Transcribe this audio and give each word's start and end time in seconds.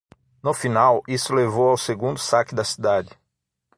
No 0.41 0.51
final, 0.51 1.03
isso 1.07 1.31
levou 1.31 1.69
ao 1.69 1.77
segundo 1.77 2.17
saque 2.19 2.55
da 2.55 2.63
cidade. 2.63 3.11